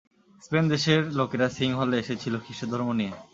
[0.43, 3.13] স্পেন-দেশের লোকেরা সিংহলে এসেছিল খ্রীষ্টধর্ম নিয়ে।